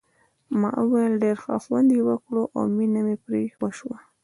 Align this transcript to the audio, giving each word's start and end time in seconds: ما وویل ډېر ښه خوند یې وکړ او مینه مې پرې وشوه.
ما 0.59 0.69
وویل 0.83 1.13
ډېر 1.23 1.37
ښه 1.43 1.55
خوند 1.63 1.89
یې 1.95 2.01
وکړ 2.09 2.35
او 2.55 2.63
مینه 2.75 3.01
مې 3.05 3.15
پرې 3.23 3.41
وشوه. 3.61 3.97